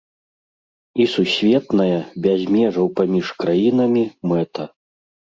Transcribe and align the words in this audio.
І 1.01 1.05
сусветная, 1.15 1.99
без 2.27 2.39
межаў 2.55 2.89
паміж 3.01 3.25
краінамі, 3.43 4.03
мэта. 4.33 4.67